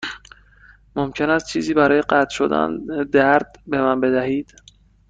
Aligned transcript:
ممکن 0.95 1.29
است 1.29 1.45
چیزی 1.47 1.73
برای 1.73 2.01
قطع 2.01 2.29
شدن 2.35 2.77
درد 3.03 3.55
به 3.67 3.81
من 3.81 4.01
بدهید؟ 4.01 4.53